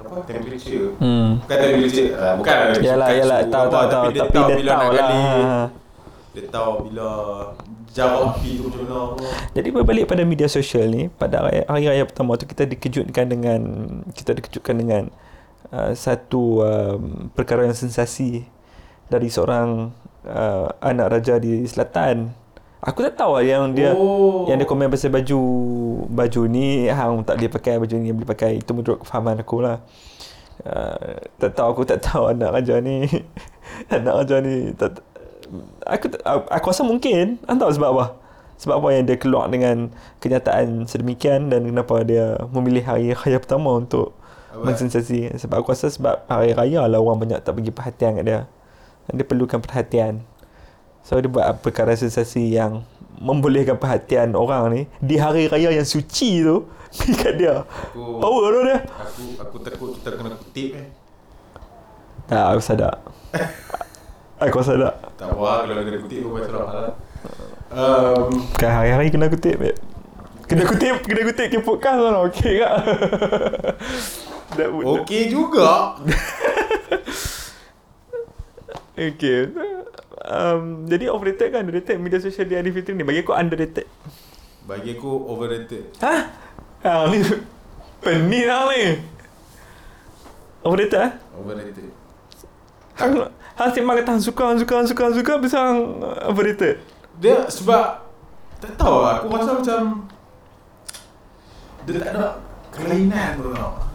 [0.00, 0.96] apa temperature?
[0.96, 1.36] Hmm.
[1.44, 2.08] Bukan temperature.
[2.16, 2.54] Uh, bukan.
[2.80, 4.04] Yalah, bukan yalah, tahu, tahu, tahu.
[4.08, 4.96] Tapi dia tahu bila tahu nak lah.
[4.96, 5.20] kali.
[5.20, 5.60] Ha.
[6.32, 7.08] Dia tahu bila
[7.92, 9.00] jarak api tu macam mana.
[9.52, 13.60] Jadi berbalik pada media sosial ni, pada hari raya pertama tu kita dikejutkan dengan
[14.12, 15.02] kita dikejutkan dengan
[15.72, 18.46] uh, satu um, perkara yang sensasi
[19.06, 19.94] dari seorang
[20.26, 22.34] uh, anak raja di selatan.
[22.84, 24.46] Aku tak tahu lah yang dia oh.
[24.46, 25.40] yang dia komen pasal baju
[26.06, 29.82] baju ni hang tak boleh pakai baju ni boleh pakai itu menurut kefahaman aku lah
[30.62, 33.08] uh, tak tahu aku tak tahu anak raja ni
[33.90, 35.02] anak raja ni tak,
[35.82, 36.14] aku
[36.46, 38.06] aku rasa mungkin anda tahu sebab apa
[38.56, 43.76] sebab apa yang dia keluar dengan kenyataan sedemikian dan kenapa dia memilih hari raya pertama
[43.76, 44.16] untuk?
[44.64, 48.40] Mensensasi sebab aku rasa sebab hari raya lah orang banyak tak bagi perhatian kat dia
[49.12, 50.24] dia perlukan perhatian
[51.06, 52.82] So dia buat perkara sensasi yang
[53.22, 56.66] membolehkan perhatian orang ni di hari raya yang suci tu
[57.06, 57.62] dekat dia.
[57.62, 58.78] Aku, Power tu dia.
[58.82, 60.90] aku, aku takut kita kena kutip eh.
[62.26, 62.94] Tak, aku sadar.
[64.42, 64.98] aku sadar.
[65.14, 66.90] Tak apa lah, kalau kena kutip pun macam lah.
[67.70, 68.26] Um,
[68.58, 69.78] Bukan hari-hari kena kutip, babe.
[70.50, 72.74] Kena kutip, kena kutip ke podcast okey tak?
[74.54, 75.98] That would, Okey juga.
[78.94, 79.50] okay.
[80.26, 83.86] Um, jadi overrated kan Underrated media sosial di hari fitri ni Bagi aku underrated
[84.66, 85.94] Bagi aku overrated.
[86.02, 86.34] Hah?
[86.82, 87.22] Hang ni
[88.02, 88.82] Pening hang ni
[90.66, 91.10] Overrated ah?
[91.34, 91.90] Overrated.
[92.98, 96.82] Hang Hang sembang kata hang suka, hang suka, hang suka, hang suka Bisa hang overrated
[97.22, 98.02] Dia sebab
[98.56, 100.08] tak tahu lah, aku rasa macam
[101.86, 102.42] dia tak ada
[102.74, 103.85] kelainan tu tau.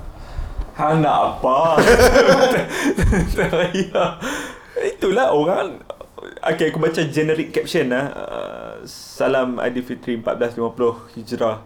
[0.72, 1.84] Hang nak apa?
[4.96, 5.84] Itulah orang
[6.42, 11.60] Okay aku baca generic caption lah uh, Salam Aidilfitri 1450 Hijrah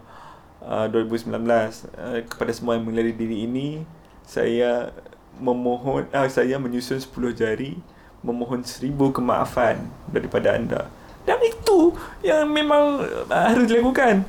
[0.64, 3.86] uh, 2019 uh, Kepada semua yang mengelari diri ini
[4.26, 4.90] Saya
[5.38, 7.78] memohon uh, Saya menyusun 10 jari
[8.26, 10.90] Memohon seribu kemaafan Daripada anda
[11.22, 11.94] Dan itu
[12.26, 14.26] yang memang uh, harus dilakukan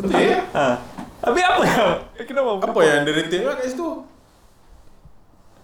[0.00, 0.42] Betul ya?
[0.56, 0.80] Ha.
[1.22, 1.86] Habis apa yang
[2.30, 2.50] Kenapa?
[2.72, 4.13] Apa yang underrated lah kat situ?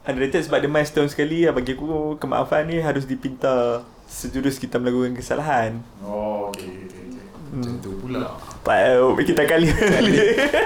[0.01, 5.13] Underrated sebab dia milestone sekali lah Bagi aku kemaafan ni harus dipinta Sejurus kita melakukan
[5.15, 7.25] kesalahan Oh, okey, okey, okey.
[7.51, 8.31] Macam tu pula.
[8.63, 10.19] Tahu kita kali kali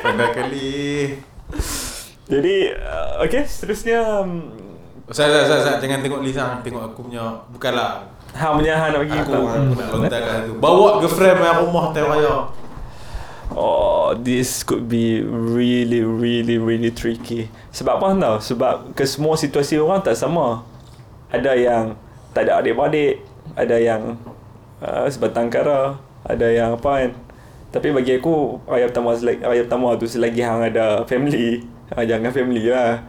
[0.04, 0.72] Pandai kali.
[2.24, 4.52] Jadi uh, Okay seterusnya um,
[5.04, 7.36] Ustaz, Ustaz, Ustaz, jangan tengok Lisa, tengok aku punya.
[7.52, 8.08] Bukanlah.
[8.32, 9.44] Hang punya hang nak bagi Aku, tahu.
[9.44, 10.52] aku nak lontarkan tu.
[10.56, 12.34] Bawa girlfriend main rumah time raya.
[13.52, 17.52] Oh, this could be really, really, really tricky.
[17.76, 18.36] Sebab apa tau?
[18.40, 20.64] Sebab ke semua situasi orang tak sama.
[21.28, 21.84] Ada yang
[22.32, 23.20] tak ada adik-beradik,
[23.52, 24.16] ada yang
[24.80, 27.12] uh, sebatang kara, ada yang apa kan.
[27.74, 32.30] Tapi bagi aku, raya pertama, selagi, raya pertama tu selagi hang ada family, hang jangan
[32.32, 33.02] family lah.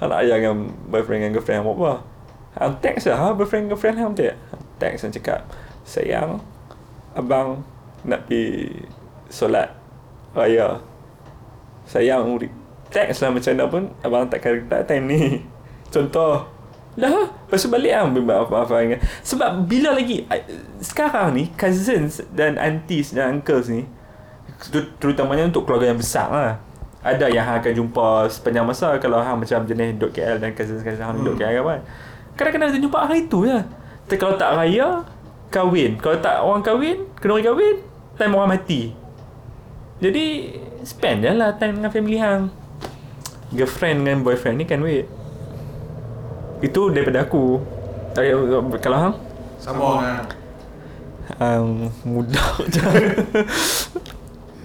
[0.00, 0.54] Hang nak jangan
[0.88, 1.92] boyfriend dengan girlfriend buat apa.
[2.56, 4.14] Hang text lah, ha, boyfriend girlfriend hang?
[4.78, 5.44] Text hang cakap,
[5.82, 6.40] sayang,
[7.12, 7.66] abang
[8.06, 8.86] nak pergi
[9.34, 9.74] solat
[10.38, 10.78] raya.
[11.84, 12.54] Sayang, uri-
[12.94, 15.20] text lah macam mana pun, abang takkan reply time ni.
[15.94, 16.54] Contoh,
[16.94, 19.02] Dah Lepas tu balik lah Maaf maaf ingat.
[19.26, 20.22] Sebab bila lagi
[20.78, 23.82] Sekarang ni Cousins Dan aunties Dan uncles ni
[24.70, 26.52] ter- Terutamanya untuk keluarga yang besar lah
[27.02, 31.02] Ada yang hang akan jumpa Sepanjang masa Kalau hang macam jenis Duk KL Dan cousins-cousins
[31.02, 31.22] hang hmm.
[31.26, 31.80] duduk KL kan
[32.38, 33.58] Kadang-kadang kita jumpa hari tu je
[34.06, 35.02] Tapi kalau tak raya
[35.50, 37.76] Kahwin Kalau tak orang kahwin Kena orang kahwin
[38.14, 39.03] Time orang mati
[40.04, 40.52] Jadi
[40.84, 42.52] Spend je lah time dengan family hang.
[43.48, 45.08] Girlfriend dengan boyfriend ni kan wait
[46.60, 47.56] Itu daripada aku.
[48.14, 48.36] Eh,
[48.78, 49.14] Kalau hang?
[49.56, 50.16] Sama dengan
[51.40, 52.84] um, Mudah je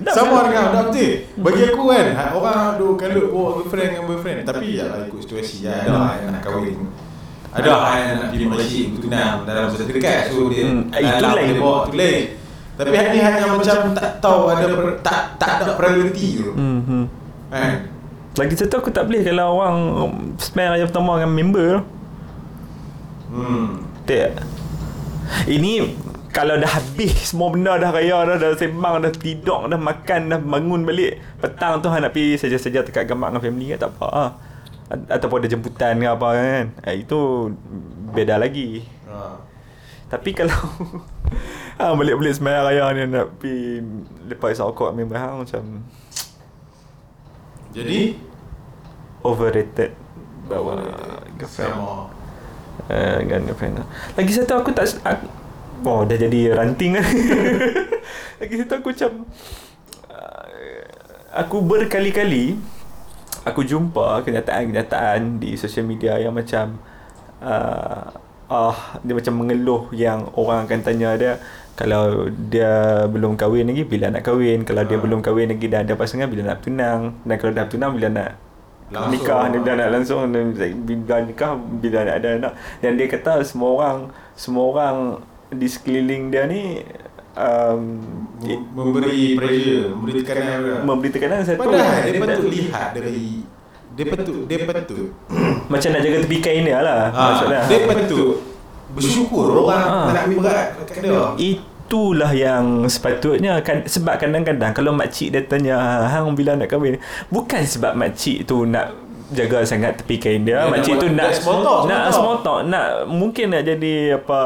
[0.06, 4.76] Sama dengan dah betul Bagi aku kan Orang duk kalut bawa girlfriend dengan boyfriend Tapi
[4.76, 6.78] ya lah ikut situasi ya, Ada lah yang nak kahwin.
[7.50, 11.24] Ada lah yang nak pergi Malaysia Bertunang dalam masa terdekat So dia Hmm, dah itu
[11.24, 11.48] lama lain.
[11.48, 12.24] dia bawa tu lain
[12.80, 16.52] Tapi hari ni hanya macam tak tahu ada per, tak tak ada priority tu.
[16.52, 17.04] hmm, hmm.
[17.50, 17.72] Kan?
[18.36, 21.72] Lagi satu aku tak boleh Kalau orang um, Spend raya pertama dengan member
[23.26, 23.84] Hmm.
[24.06, 24.42] Tak.
[25.46, 25.86] Ini
[26.30, 30.40] Kalau dah habis Semua benda dah raya dah Dah sembang Dah tidur Dah makan Dah
[30.40, 34.08] bangun balik Petang tu hang nak pergi Saja-saja Dekat gambar dengan family kan Tak apa
[34.08, 34.30] lah
[34.88, 36.64] A- Ataupun ada jemputan ke apa kan.
[36.82, 37.50] Eh, Itu
[38.10, 38.82] Beda lagi.
[39.06, 39.38] Ha.
[40.08, 40.58] Tapi kalau
[41.80, 43.80] ha, Balik-balik sembahyang raya ni Nak pergi
[44.28, 45.64] Lepas rokok Member hang macam
[47.72, 48.20] Jadi?
[49.24, 49.92] Overrated.
[50.48, 50.80] Bawa
[51.40, 51.74] girlfriend.
[51.76, 52.12] Sama.
[52.92, 53.74] Uh, Dengan girlfriend
[54.20, 55.28] Lagi satu aku tak aku,
[55.88, 57.06] Oh dah jadi ranting kan
[58.44, 59.12] Lagi satu aku macam
[60.12, 60.48] uh,
[61.40, 62.60] Aku berkali-kali
[63.48, 66.76] Aku jumpa kenyataan-kenyataan Di social media yang macam
[67.40, 68.12] uh,
[68.50, 71.38] Ah, dia macam mengeluh yang orang akan tanya dia
[71.80, 72.72] kalau dia
[73.08, 74.62] belum kahwin lagi bila nak kahwin?
[74.62, 75.02] Kalau dia Ah.
[75.02, 77.16] belum kahwin lagi dah ada pasangan bila nak tunang?
[77.24, 78.32] Dan kalau dah tunang bila nak
[78.90, 79.12] Langsung.
[79.16, 79.44] nikah?
[79.48, 80.44] Dia dah nak langsung dan
[80.84, 82.54] bila nikah bila nak ada anak.
[82.78, 83.98] Dan dia kata semua orang
[84.36, 84.98] semua orang
[85.50, 86.84] di sekeliling dia ni
[87.34, 87.82] um,
[88.40, 90.58] Mem- Memberi pressure Memberi tekanan.
[90.60, 90.76] Dia.
[90.82, 91.60] memberi tekanan satu.
[91.60, 93.48] Padahal dia patut lihat dari
[93.90, 95.08] Dia patut Dia patut.
[95.66, 97.60] Macam nak jaga tepi kain dia lah ha, maksudnya.
[97.66, 98.36] Dia patut
[98.90, 99.46] Bersyukur.
[99.60, 100.10] Orang Ah.
[100.10, 101.22] nak ambil berat kat dia.
[101.38, 106.98] Itulah yang sepatutnya kan sebab kadang-kadang kalau makcik dia tanya hang bila nak kahwin?
[107.28, 108.94] Bukan sebab makcik tu nak
[109.30, 110.64] jaga sangat tepi kain dia.
[110.64, 113.94] Dia makcik tu nak nak small talk, small nak small talk nak mungkin nak jadi
[114.16, 114.40] apa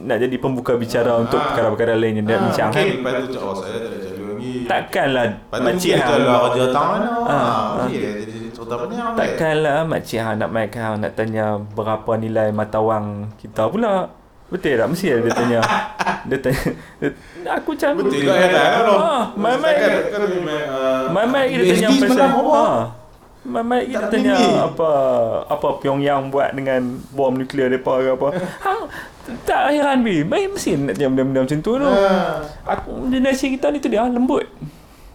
[0.00, 1.46] nak jadi pembuka bicara untuk Ah.
[1.50, 2.70] perkara-perkara lain yang dia Ah, bincang.
[2.70, 4.52] kan Mungkin lepas tu cakap, oh saya tak ada jalur lagi.
[4.64, 7.10] Takkanlah makcik hang lah kerja datang mana?
[7.10, 7.66] Ah, ah, ah.
[7.82, 8.37] Mungkin dia
[8.68, 13.32] jadi cerita banyak Takkanlah makcik hang nak main hang nak tanya berapa nilai mata wang
[13.40, 14.12] kita pula.
[14.48, 14.88] Betul tak?
[14.88, 15.60] Mesti dia tanya.
[16.28, 16.62] dia tanya.
[17.00, 17.08] Dia,
[17.52, 19.72] aku macam Betul juga ya kan Ah, mai mai.
[19.76, 22.28] Kan kan uh, Mai mai dia tanya pasal.
[22.32, 22.52] apa?
[22.56, 22.68] Ha.
[23.44, 24.90] Mai mai dia Tak tanya apa
[25.52, 26.80] apa Pyongyang buat dengan
[27.12, 28.28] bom nuklear depa ke apa.
[28.64, 28.88] Hang
[29.44, 30.24] tak heran bi.
[30.24, 31.84] Mai mesti nak tanya benda-benda macam tu tu.
[31.84, 32.40] Ah.
[32.64, 34.48] Aku generasi kita ni tu dia lembut.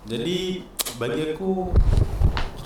[0.06, 0.62] Jadi
[1.02, 1.74] bagi aku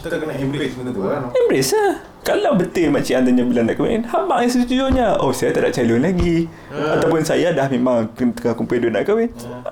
[0.08, 1.22] kita kena embrace benda tu kan.
[1.30, 5.52] Embrace lah Kalau betul makcik hang tanya bila nak kahwin Abang yang sejujurnya Oh saya
[5.52, 7.00] tak ada calon lagi Ha.
[7.00, 9.32] Ataupun saya dah memang Tengah kumpul duit nak kahwin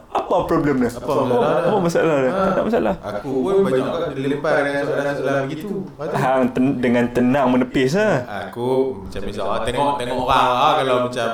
[0.09, 0.87] Apa problem dia?
[0.89, 1.67] Apa masalah dia?
[1.67, 2.31] Apa masalah dia?
[2.31, 2.39] Ha.
[2.39, 5.75] Tak ada masalah Aku pun banyak kan dilempar dengan soalan-soalan begitu.
[6.13, 8.15] Hang ten- dengan tenang menepis lah
[8.47, 8.67] Aku
[9.03, 11.31] macam biasa ah, tengok tengok orang ah kalau macam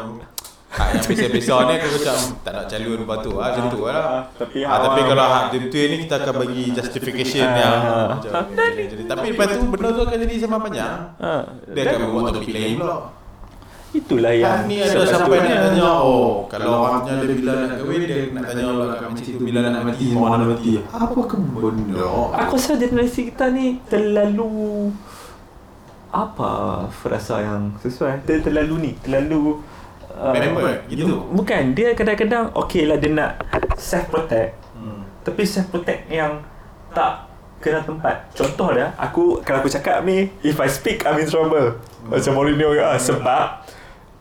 [0.71, 4.05] hak yang biasa-biasa ni aku macam tak nak calon lepas tu ah macam tu lah.
[4.33, 7.55] Tapi Ah, tapi kalau hak betul ni kita akan bagi justification Ah.
[7.57, 7.75] yang
[8.09, 9.03] macam jadi.
[9.03, 10.95] Tapi lepas tu benda tu akan jadi sama panjang.
[11.17, 11.33] ha.
[11.67, 12.97] Dia akan buat topik lain pula.
[13.91, 17.75] Itulah Yang yang ni ada sampai nak tanya oh kalau orang punya dia bila nak
[17.75, 20.71] kahwin dia nak tanya pula kat makcik tu bila nak mati mau nak mati.
[20.79, 22.07] Apa ke benda?
[22.39, 24.87] Aku rasa generasi kita ni terlalu
[26.07, 26.51] apa
[26.89, 29.59] frasa yang sesuai dia terlalu ni terlalu
[30.21, 31.25] uh, Pampered, gitu.
[31.33, 33.31] bukan dia kadang-kadang okey lah dia nak
[33.75, 35.01] self protect Hmm.
[35.21, 36.41] tapi self protect yang
[36.93, 37.29] tak
[37.61, 38.25] kena tempat.
[38.33, 41.77] Contoh dia aku kalau aku cakap ni if I speak I'm in trouble.
[42.01, 43.61] Macam Mourinho ah sebab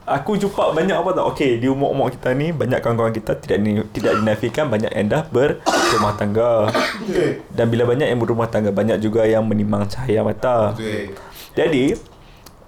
[0.05, 3.81] aku jumpa banyak apa tau okey di umur-umur kita ni banyak kawan-kawan kita tidak ni,
[3.97, 6.69] tidak dinafikan banyak yang dah berumah tangga.
[7.49, 10.77] Dan bila banyak yang berumah tangga banyak juga yang menimang cahaya mata.
[11.57, 11.97] Jadi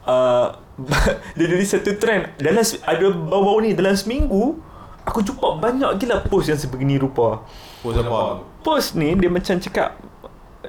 [0.09, 0.57] uh,
[1.37, 2.33] dia jadi satu trend.
[2.41, 4.59] Dalam ada baru-baru ni dalam seminggu
[5.03, 7.45] aku jumpa banyak gila post yang sebegini rupa.
[7.83, 8.47] Pos apa?
[8.63, 9.99] post ni dia macam cakap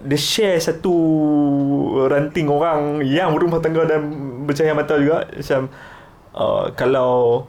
[0.01, 0.93] dia share satu
[2.09, 4.01] ranting orang yang berumah tangga dan
[4.43, 5.29] bercahaya mata juga.
[5.29, 5.61] Macam
[6.33, 7.45] uh, kalau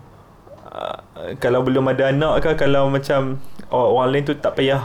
[0.68, 0.98] uh,
[1.40, 3.40] kalau belum ada anak ke kalau macam
[3.72, 4.82] oh, orang lain tu tak payah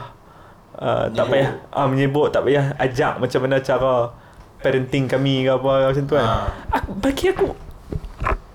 [0.79, 4.15] uh, tak payah ah menyebut tak payah ajak macam mana cara
[4.59, 6.35] parenting kami ke apa macam tu kan Ha.
[6.79, 7.55] aku, bagi aku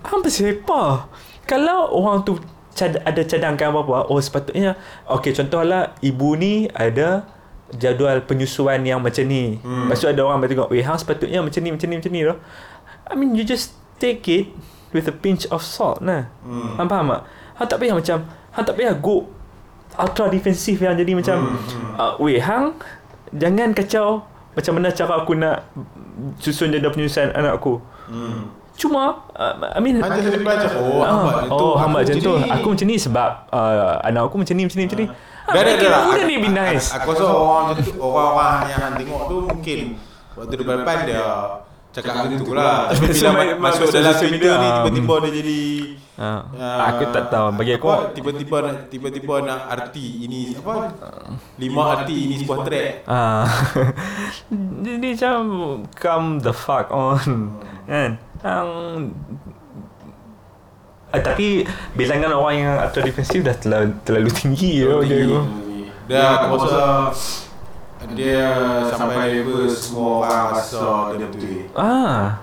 [0.04, 1.08] hang pasal apa?
[1.44, 2.36] Kalau orang tu
[2.76, 4.76] cad- ada cadangkan apa-apa, oh sepatutnya,
[5.08, 7.24] okay contohlah ibu ni ada
[7.72, 9.56] jadual penyusuan yang macam ni.
[9.64, 9.88] Hmm.
[9.88, 12.38] Lepas tu ada orang tengok, weh hang sepatutnya macam ni, macam ni, macam ni lah.
[13.08, 14.52] I mean, you just take it
[14.92, 16.28] with a pinch of salt lah.
[16.44, 16.76] Hmm.
[16.80, 17.22] Hang faham tak?
[17.56, 19.28] Hang tak payah macam, hang tak payah go
[19.94, 21.96] ultra defensif yang jadi macam, hmm.
[21.96, 22.76] uh, weh hang,
[23.32, 25.56] jangan kacau macam mana cara aku nak
[26.38, 27.78] susun jadual penyusuan anak aku.
[28.06, 28.50] Hmm.
[28.74, 30.70] Cuma uh, I mean Hanya jadi pelajar.
[30.74, 31.54] Oh, Ah, hamba macam tu.
[31.60, 32.32] oh, hamba macam tu.
[32.32, 35.06] jadi- Aku macam ni sebab uh, anak aku macam ni, macam ni, macam ni.
[35.44, 36.00] Dah, dah, dah.
[36.08, 36.86] Wouldn't Aku- it be nice?
[36.90, 39.78] Aku rasa orang macam tu, orang-orang yang tengok tu mungkin
[40.34, 41.22] waktu depan-depan dia
[41.94, 42.90] cakap macam tu lah.
[42.90, 45.60] Tapi bila ma- masuk dalam media, ni tiba-tiba dia jadi
[46.18, 46.40] ah,
[46.90, 47.46] aku tak tahu.
[47.54, 50.74] Bagi aku apa, tiba-tiba nak tiba-tiba nak arti ini apa?
[51.56, 52.92] Lima arti ini sebuah track.
[54.82, 55.38] Jadi macam
[55.94, 57.54] come the fuck on.
[57.86, 58.18] Kan?
[58.42, 58.68] Yang
[61.14, 61.62] Ah, tapi
[61.94, 64.98] bilangan orang yang atau defensif dah terlalu, terlalu tinggi ya
[66.42, 67.14] aku rasa
[68.12, 68.48] dia
[68.92, 71.64] sampai level semua orang rasa dia betul.
[71.72, 72.38] Ah.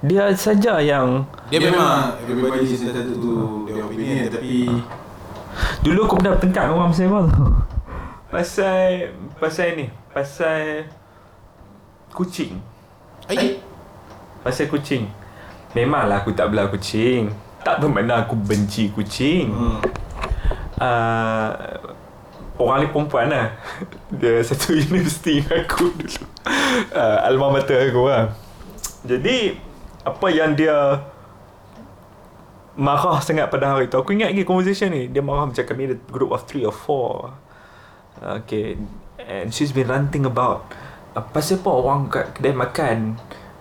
[0.00, 3.34] Dia saja yang Dia memang everybody satu tu
[3.68, 4.66] dia opinion tapi
[5.84, 7.46] Dulu aku pernah tengkak dengan orang pasal apa tu.
[8.30, 8.86] Pasal
[9.36, 10.88] Pasal ni Pasal
[12.10, 12.58] Kucing.
[13.30, 13.62] Ai.
[14.42, 15.06] Pasal kucing.
[15.76, 17.30] Memanglah aku tak belah kucing.
[17.62, 19.52] Tak bermakna aku benci kucing.
[19.52, 19.78] Hmm.
[20.80, 21.48] uh,
[22.60, 23.56] Orang ni perempuan lah.
[24.20, 26.22] Dia satu universiti dengan aku dulu.
[26.92, 28.36] Uh, Alma mater aku lah.
[29.08, 29.56] Jadi
[30.00, 31.00] Apa yang dia
[32.76, 33.96] Marah sangat pada hari tu?
[34.00, 35.08] Aku ingat lagi conversation ni.
[35.12, 37.32] Dia marah macam kami ada group of three or four.
[38.20, 38.80] Okay.
[39.20, 40.64] And she's been ranting about
[41.10, 43.18] Pasal apa orang kat kedai makan?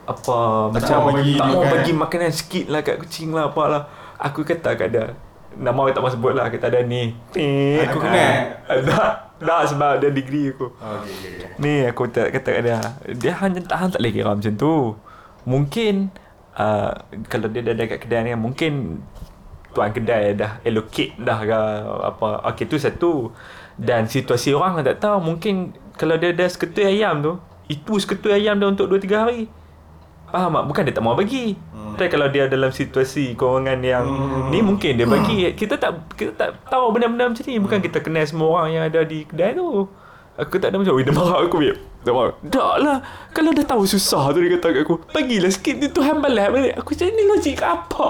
[0.08, 1.72] Apa Tak Macam mau bagi Tak mau makan.
[1.74, 3.84] bagi makanan sikit lah kat kucing lah apa lah.
[4.22, 5.16] Aku kata kat dia
[5.58, 7.16] Nama aku tak mau sebut lah Kata dia ni.
[7.34, 8.62] Ni Aku kenal.
[8.70, 10.68] Ah, Tak Tak sebab dia degree aku.
[10.70, 11.58] Okey.
[11.64, 12.80] Ni aku tak kata kat dia.
[13.16, 14.74] Dia hanya tak, hang tak boleh kira macam tu.
[15.48, 15.94] Mungkin
[16.60, 16.92] uh,
[17.32, 19.02] Kalau dia dah ada kat kedai ni Mungkin
[19.70, 21.60] Tuan kedai dah allocate dah ke
[22.14, 22.30] apa.
[22.54, 23.32] Okay tu satu.
[23.80, 27.34] Dan situasi orang tak tahu Mungkin Kalau dia ada seketui ayam tu
[27.72, 29.44] Itu seketui ayam dia untuk 2-3 hari
[30.30, 30.66] Faham tak?
[30.66, 31.58] Bukan dia tak mau bagi.
[31.70, 31.94] Hmm.
[31.94, 34.50] Tapi kalau dia dalam situasi Kewangan yang Hmm.
[34.50, 35.50] Ni mungkin dia bagi.
[35.52, 37.58] Kita tak Kita tak tahu benda-benda macam ni.
[37.58, 39.90] Bukan kita kenal semua orang yang ada di kedai tu.
[40.40, 42.32] Aku tak ada macam Weh dia marah aku Bib Tak marah.
[42.48, 43.04] Tak lah.
[43.36, 44.96] Kalau dah tahu susah tu Dia kata kat aku.
[45.12, 48.08] Bagilah sikit Dia Tuhan balas balik Aku cakap ni logik apa?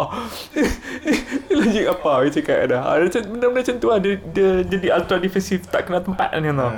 [1.49, 2.09] Ni logik apa?
[2.21, 3.97] Aku cakap dah Ah, macam Benda-benda macam tu lah.
[3.97, 6.69] Dia, dia jadi ultra defensif Tak kena tempat ni tau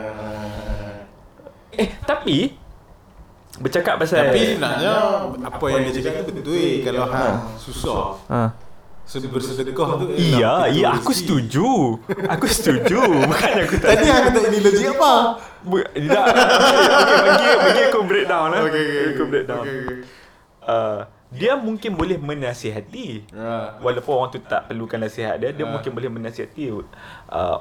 [1.75, 2.55] Eh tapi
[3.61, 4.93] Bercakap pasal Tapi sebenarnya
[5.45, 8.41] apa yang dia cakap tu betul eh kalau hang susah ha.
[9.05, 11.99] bersedekah tu eh, Iya, nak iya aku setuju.
[12.31, 13.01] Aku setuju.
[13.29, 15.13] Bukannya aku tak Tadi aku tak ini logik apa?
[15.61, 16.25] Bu- tak.
[16.31, 18.59] Okay, okay, bagi bagi aku breakdown lah.
[18.65, 19.03] Okey okey.
[19.13, 19.63] Aku breakdown.
[19.63, 19.97] Okey okey.
[20.61, 20.99] Uh,
[21.31, 23.31] dia mungkin boleh menasihati.
[23.31, 23.79] Ya.
[23.79, 25.71] Walaupun orang tu tak perlukan nasihat dia, dia Ah.
[25.71, 26.71] mungkin boleh menasihati.
[26.71, 26.83] Uh,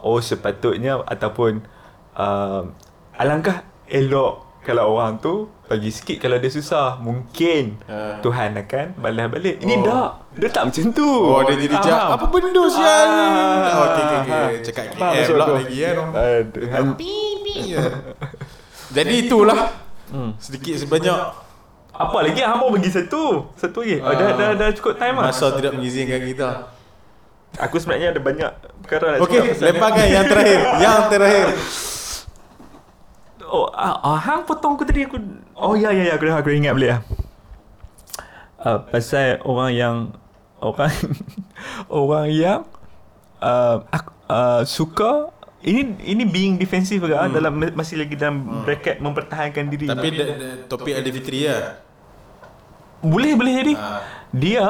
[0.03, 1.63] oh sepatutnya ataupun
[2.19, 2.67] uh,
[3.15, 6.99] alangkah elok kalau orang tu bagi sikit kalau dia susah.
[6.99, 8.21] Mungkin Ah.
[8.21, 9.57] Tuhan akan balas balik.
[9.59, 9.83] Ini Oh.
[9.83, 10.11] tak.
[10.37, 11.09] Dia tak macam tu.
[11.09, 12.09] Oh dia jadi Faham?
[12.13, 13.07] apa benda sial?
[13.07, 13.73] Ah.
[13.73, 14.55] Oh, Okey okey okey.
[14.63, 15.97] Cakap KL pula lagi kan.
[16.13, 16.95] Aduh.
[17.61, 17.79] Je.
[18.97, 19.71] Jadi itulah
[20.09, 20.35] Hmm.
[20.37, 21.19] sedikit sebanyak
[21.93, 22.41] Apa lagi?
[22.51, 23.53] Mau bagi satu.
[23.55, 24.01] Satu lagi.
[24.01, 24.35] Oh, dah, Ah.
[24.35, 25.29] dah, dah cukup time lah.
[25.29, 26.49] masa tidak mengizinkan kita.
[27.61, 29.65] Aku sebenarnya ada banyak perkara nak Okey, cakap ni.
[29.67, 30.61] lemparkan yang terakhir.
[30.79, 31.47] Yang terakhir.
[33.51, 35.19] Oh, ah, ah, hang potong aku tadi aku.
[35.59, 37.01] Oh ya ya ya aku dah aku ingat balik lah.
[38.61, 39.95] Uh, pasal orang yang
[40.63, 40.93] orang
[41.91, 42.61] orang yang
[43.43, 45.35] uh, aku, uh, suka
[45.67, 47.35] ini ini being defensive juga hmm.
[47.35, 49.87] dalam masih lagi dalam bracket mempertahankan diri.
[49.91, 51.83] Tapi da- da- topik ada Fitri lah.
[53.03, 53.75] boleh boleh jadi.
[53.75, 54.01] Ah.
[54.31, 54.67] Dia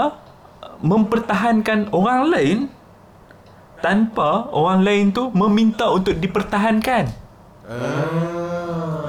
[0.80, 2.58] mempertahankan orang lain
[3.84, 7.04] tanpa orang lain tu meminta untuk dipertahankan.
[7.68, 8.29] Ah.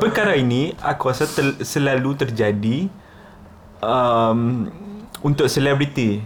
[0.02, 2.90] Perkara ini aku rasa tel- selalu terjadi
[3.86, 4.66] um,
[5.22, 6.26] untuk selebriti.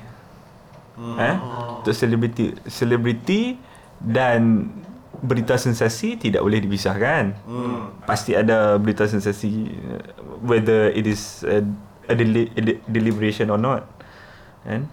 [0.96, 1.20] Hmm.
[1.20, 1.36] Eh?
[1.84, 3.60] Untuk selebriti, selebriti
[4.00, 4.72] dan
[5.20, 7.36] berita sensasi tidak boleh dipisahkan.
[7.44, 7.92] Hmm.
[8.08, 10.00] Pasti ada berita sensasi uh,
[10.40, 11.60] whether it is a,
[12.08, 13.84] a, deli- a de- deliberation or not.
[14.64, 14.88] Kan?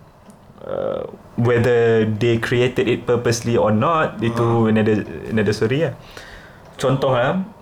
[0.58, 1.06] Uh,
[1.38, 5.94] whether they created it purposely or not itu another another story lah.
[6.82, 7.61] Contoh lah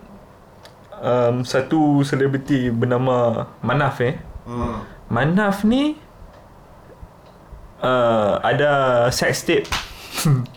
[1.01, 4.21] um, satu selebriti bernama Manaf eh.
[4.47, 4.85] Hmm.
[5.11, 5.97] Manaf ni
[7.83, 9.67] uh, ada sex tape.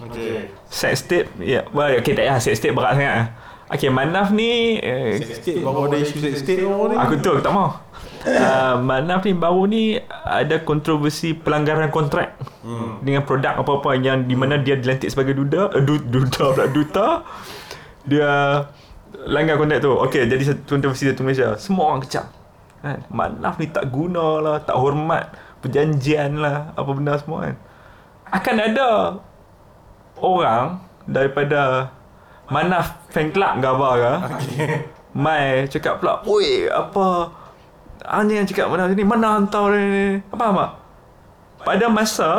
[0.03, 0.51] Okay.
[0.67, 1.29] sex tape.
[1.39, 1.63] Ya, yeah.
[1.71, 3.15] well, okay tak payah sex tape berat sangat.
[3.15, 3.27] ah.
[3.73, 6.61] Okay, Manaf ni uh, Sex state baru ada isu sex ni.
[6.93, 7.79] Aku tu aku tak mau.
[8.21, 13.03] Uh, Manaf ni baru ni ada kontroversi pelanggaran kontrak Hmm.
[13.03, 17.07] dengan produk apa-apa yang di mana dia dilantik sebagai duda, uh, du, duda pula duta.
[18.07, 18.31] Dia
[19.27, 19.91] langgar kontrak tu.
[19.91, 21.55] Okey, jadi satu kontroversi satu Malaysia.
[21.59, 22.25] Semua orang kecam.
[22.83, 22.99] Kan?
[23.07, 25.31] Manaf ni tak guna lah, tak hormat
[25.63, 27.55] perjanjian lah, apa benda semua kan.
[28.27, 28.89] Akan ada
[30.19, 31.91] orang daripada
[32.51, 34.13] Manaf fan club gambar ke.
[35.15, 37.31] Mai cakap pula, "Oi, apa
[38.03, 40.19] hanya yang cakap mana ni mana hantar ni.
[40.27, 40.71] Apa mak?
[41.63, 42.31] Pada masa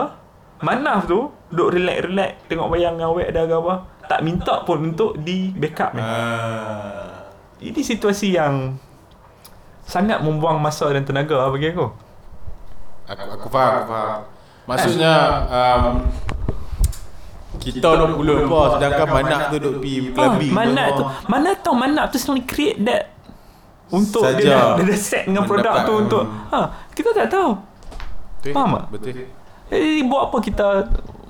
[0.61, 3.75] Manaf tu duk relax-relax tengok wayang dengan awek ada ke apa,
[4.09, 6.03] tak minta pun untuk di backup ni.
[6.03, 7.29] Ah.
[7.61, 8.77] Ini situasi yang
[9.85, 11.87] sangat membuang masa dan tenaga lah bagi aku.
[13.05, 14.21] Aku, aku faham, aku faham.
[14.65, 15.15] Maksudnya
[15.45, 15.85] um,
[17.61, 20.53] kita duk bulu apa sedangkan manak tu duk pergi clubbing.
[20.53, 23.13] Ah, Manap tu, mana tahu Manap tu sedang create that
[23.93, 27.51] untuk Saja dia, dah- dia dah set dengan produk tu untuk ha kita tak tahu.
[28.41, 28.53] Betul?
[28.57, 28.85] Faham tak?
[28.93, 29.13] Betul.
[29.69, 30.67] Jadi buat apa kita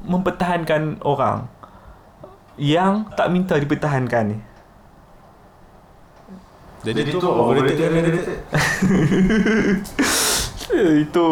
[0.05, 1.47] mempertahankan orang
[2.57, 4.39] yang tak minta dipertahankan ni?
[6.85, 8.25] Jadi, Jadi tu overrated ke underrated?
[10.75, 11.27] Eh, itu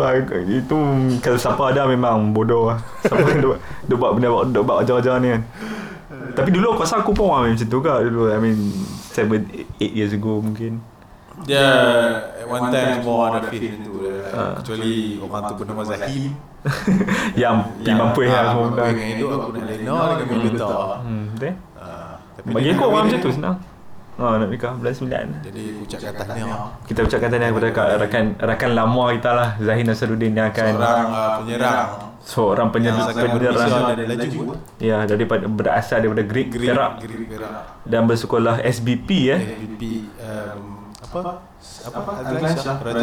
[0.00, 0.76] ag- itu
[1.18, 2.78] kalau siapa ada memang bodoh lah.
[3.02, 5.42] Siapa yang dia, dia buat benda buat, dia buat ajar-ajar ni kan.
[6.32, 8.30] Tapi dulu aku rasa aku pun orang macam tu kan dulu.
[8.30, 8.56] I mean
[9.12, 9.26] 7
[9.82, 10.80] 8 years ago mungkin.
[11.46, 11.66] Dia
[12.36, 13.92] at one time semua orang ada feel macam tu
[14.26, 14.52] Ah.
[14.58, 16.22] Kecuali orang tu bernama Zahim.
[17.42, 18.76] Yang pergi mampu ah, lah semua benda.
[18.76, 20.36] mampu dengan hidup aku nak lena dengan
[20.98, 21.26] Hmm.
[21.78, 23.56] Ah, tapi Bagi aku orang macam tu senang.
[24.16, 25.44] Ha, nak nikah bulan 9.
[25.44, 29.48] Jadi aku ucapkan tahniah Kita ucapkan tahniah kepada kak- rakan rakan lama kita lah.
[29.58, 31.86] Zahid Nasaruddin yang akan Seorang uh, penyerang.
[32.18, 33.06] Seorang Yang penyerang.
[33.12, 34.08] Penyerang.
[34.08, 34.40] laju
[34.80, 36.90] ya daripada berasal daripada Greek, Greek Perak.
[36.98, 37.84] Greek Perak.
[37.84, 39.82] Dan bersekolah SBP eh FBP
[40.18, 40.75] um,
[41.20, 41.32] apa?
[41.86, 42.10] Apa?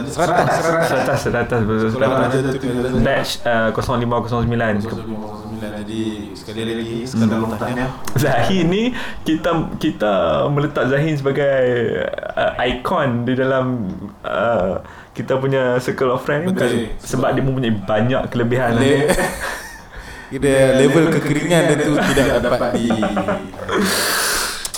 [0.05, 0.49] Seratas
[0.85, 2.59] Seratas Seratas Sekolah Raja Seratas
[2.91, 5.33] tu batch uh, 0509
[5.83, 6.03] jadi
[6.35, 8.83] sekali lagi sekadar tahniah Zahin ni
[9.23, 11.63] kita kita meletak Zahin sebagai
[12.35, 13.87] uh, ikon di dalam
[14.23, 16.89] uh, kita punya circle of friend Betul.
[16.89, 18.81] kan, sebab dia mempunyai banyak kelebihan.
[18.81, 19.13] Le- dia.
[20.33, 22.89] Kira level kekeringan dia tu tidak dapat di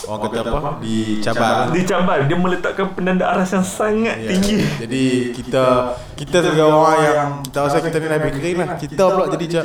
[0.05, 4.29] orang kata apa dicabar Dia cabar dia meletakkan penanda aras yang sangat Ya.
[4.29, 4.57] tinggi.
[4.77, 5.65] Jadi kita
[6.13, 8.67] kita sebagai orang yang kita rasa kita ni lebih kering lah.
[8.75, 9.63] Kita pula jadi cak.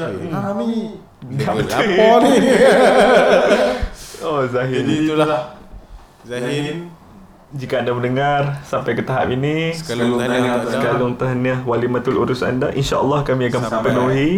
[0.57, 0.76] Ni
[1.37, 2.38] level apa ni?
[4.20, 4.74] Oh Zahin.
[4.79, 5.57] jadi itulah
[6.22, 6.92] Zahin
[7.50, 10.62] Jika anda mendengar sampai ke tahap ini Sekalung tahniah.
[10.62, 13.90] Sekalung tahniah walimatul urus anda InsyaAllah kami akan Sampai.
[13.90, 14.31] penuhi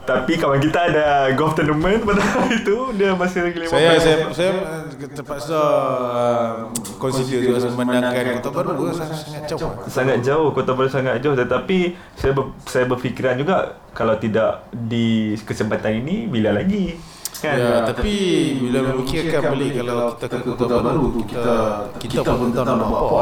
[0.00, 4.16] Tapi kawan kita ada golf tournament pada hari itu Dia masih lagi lima saya saya
[4.32, 6.50] saya uh, terpaksa uh,
[6.96, 9.72] consider juga memandangkan Kota Baru sangat jauh.
[9.86, 10.48] Sangat jauh.
[10.56, 11.36] Kota Baru sangat jauh.
[11.36, 11.78] Tetapi
[12.16, 16.96] Saya ber, saya berfikiran juga Kalau tidak di kesempatan ini Bila lagi?
[17.40, 17.56] Kan?
[17.56, 18.14] Ya, tapi
[18.60, 21.56] bila memikirkan balik kalau kita ke Kota Baru kita
[21.96, 23.20] kita pun tak nak buat apa.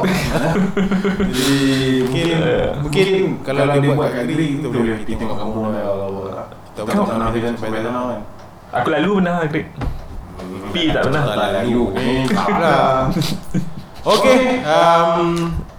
[1.38, 1.62] Jadi
[2.03, 2.27] mungkin
[2.83, 3.07] mungkin
[3.47, 6.11] kalau dia buat kat Negeri kita boleh pergi tengok kampung dia Allah.
[6.11, 8.21] Kita pun tak pernah pergi sampai sana kan.
[8.69, 9.67] Aku lalu pernah Greg
[10.69, 11.23] Pi tak pernah.
[11.27, 11.83] Tak lalu.
[11.99, 13.09] Eh, tak lah.
[14.07, 15.29] Okey, um,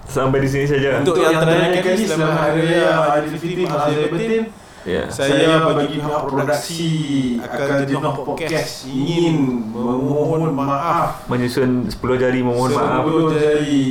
[0.09, 0.99] Sampai di sini saja.
[0.99, 4.39] untuk yang terakhir kali selamat hari raya Aidilfitri Aidilfitri
[4.87, 5.05] Ya.
[5.11, 6.87] Saya bagi pihak produksi
[7.43, 8.87] akan jadi podcast.
[8.87, 11.27] ingin memohon maaf.
[11.27, 13.03] Menyusun 10 jari memohon maaf.
[13.03, 13.81] Sebelum jadi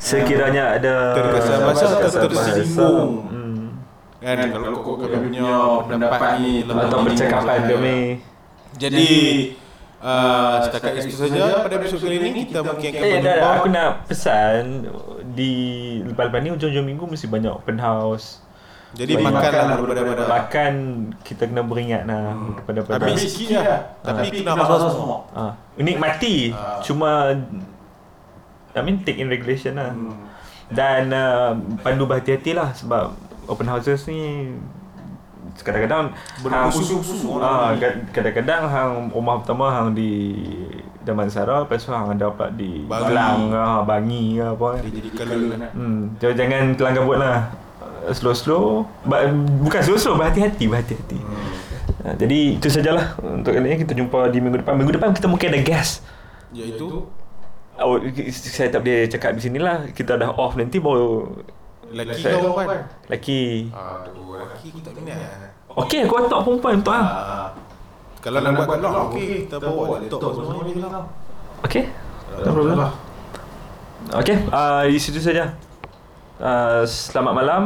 [0.00, 3.10] Sekiranya ada Terkesan bahasa atau tersinggung.
[3.28, 3.49] Hmm.
[4.20, 5.48] Kan kalau kau kami punya
[5.88, 7.98] pendapat ni Atau ini, percakapan macam kami
[8.76, 9.10] Jadi
[10.04, 13.90] uh, setakat itu saja pada episod kali ini kita mungkin akan Eh, berjumpa aku nak
[14.08, 14.62] pesan
[15.36, 15.52] di
[16.04, 18.42] lepas-lepas ni hujung-hujung minggu mesti banyak open house.
[18.90, 20.74] Jadi makanlah daripada Makan
[21.22, 22.34] kita kena beringat lah
[22.66, 23.06] pada pada.
[23.06, 23.94] Ambil sikit lah.
[24.02, 25.30] Tapi kena rasa semua.
[25.30, 26.50] Ah, nikmati.
[26.50, 26.82] Ah.
[26.82, 27.30] Cuma
[28.74, 29.94] I mean take in regulation lah.
[29.94, 30.26] Hmm.
[30.70, 33.14] Dan uh, pandu berhati-hati lah sebab
[33.50, 34.46] open houses ni
[35.58, 40.38] kadang-kadang Berkusu-kusu Ah, orang kad- kadang-kadang hang rumah pertama hang di
[41.00, 43.08] Damansara, lepas tu hang pula di Bangi.
[43.08, 44.68] Kelang, ah, Bangi ke apa.
[44.78, 45.36] Dia jadi kalau
[45.72, 47.38] Hmm, jangan, jangan kelang kabut lah.
[47.80, 48.64] Uh, Slow-slow,
[49.02, 49.24] ba-
[49.58, 51.18] bukan slow-slow, berhati-hati, berhati-hati.
[51.18, 51.48] Hmm.
[52.00, 54.72] Uh, jadi itu sajalah untuk kali ini kita jumpa di minggu depan.
[54.76, 56.04] Minggu depan kita mungkin ada guest.
[56.50, 57.08] Iaitu
[57.80, 57.96] Oh,
[58.30, 59.88] saya tak boleh cakap di sini lah.
[59.88, 61.32] Kita dah off nanti baru
[61.90, 62.80] Lelaki kau perempuan?
[63.10, 63.42] Lelaki.
[63.74, 65.50] Aduh, lelaki aku tak minat.
[65.74, 67.02] Okey, aku hantar perempuan untuk ah.
[67.02, 67.48] Ah,
[68.22, 69.46] kalau nak buat lock, okey.
[69.46, 71.04] Kita bawa laptop semua ni kau.
[71.66, 71.84] Okey.
[72.46, 72.78] No problem.
[74.16, 75.54] Okey, uh, di situ saja.
[76.38, 77.62] Uh, selamat malam.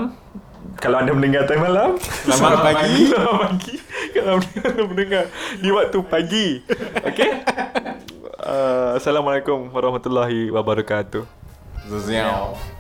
[0.81, 3.05] Kalau anda mendengar time malam Selamat pagi.
[3.13, 3.75] Selamat pagi
[4.17, 5.25] Kalau anda mendengar
[5.61, 6.47] Di waktu pagi
[7.05, 7.31] Okey
[8.41, 11.29] uh, Assalamualaikum warahmatullahi wabarakatuh
[11.85, 12.74] Zazziao.